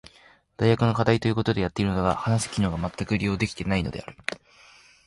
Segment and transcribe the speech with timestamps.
[0.57, 4.17] 大学の課題と言うことでやっているのだが話す機能がまったく利用できていないのである。